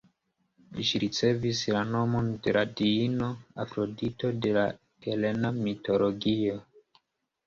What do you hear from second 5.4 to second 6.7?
mitologio.